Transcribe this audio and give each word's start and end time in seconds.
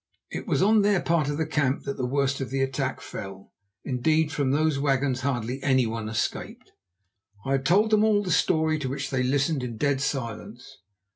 It 0.31 0.47
was 0.47 0.63
on 0.63 0.81
their 0.81 0.99
part 0.99 1.29
of 1.29 1.37
the 1.37 1.45
camp 1.45 1.83
that 1.83 1.95
the 1.95 2.07
worst 2.07 2.41
of 2.41 2.49
the 2.49 2.63
attack 2.63 3.01
fell. 3.01 3.53
Indeed, 3.85 4.31
from 4.31 4.49
those 4.49 4.79
wagons 4.79 5.21
hardly 5.21 5.61
anyone 5.61 6.09
escaped. 6.09 6.71
I 7.45 7.51
had 7.51 7.67
told 7.67 7.91
them 7.91 8.03
all 8.03 8.23
the 8.23 8.31
story, 8.31 8.79
to 8.79 8.89
which 8.89 9.11
they 9.11 9.21
listened 9.21 9.61
in 9.61 9.77
dead 9.77 10.01
silence. 10.01 10.79